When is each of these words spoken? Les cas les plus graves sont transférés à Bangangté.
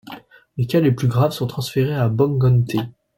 Les 0.57 0.65
cas 0.65 0.79
les 0.79 0.91
plus 0.91 1.07
graves 1.07 1.29
sont 1.31 1.45
transférés 1.45 1.93
à 1.93 2.09
Bangangté. 2.09 2.79